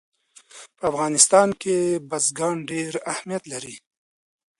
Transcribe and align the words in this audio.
په 0.77 0.83
افغانستان 0.91 1.49
کې 1.61 1.77
بزګان 2.09 2.57
ډېر 2.71 2.93
اهمیت 3.11 3.43
لري. 3.53 3.75